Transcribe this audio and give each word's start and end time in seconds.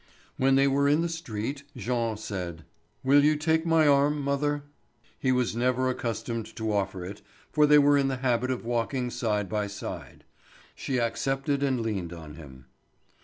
When 0.35 0.55
they 0.55 0.67
were 0.67 0.87
in 0.89 1.01
the 1.03 1.07
street 1.09 1.61
Jean 1.77 2.17
said: 2.17 2.65
"Will 3.03 3.23
you 3.23 3.35
take 3.35 3.67
my 3.67 3.85
arm, 3.85 4.19
mother?" 4.19 4.63
He 5.19 5.31
was 5.31 5.55
never 5.55 5.91
accustomed 5.91 6.47
to 6.55 6.73
offer 6.73 7.05
it, 7.05 7.21
for 7.51 7.67
they 7.67 7.77
were 7.77 7.99
in 7.99 8.07
the 8.07 8.17
habit 8.17 8.49
of 8.49 8.65
walking 8.65 9.11
side 9.11 9.47
by 9.47 9.67
side. 9.67 10.23
She 10.73 10.97
accepted 10.99 11.61
and 11.61 11.81
leaned 11.81 12.13
on 12.13 12.33
him. 12.33 12.65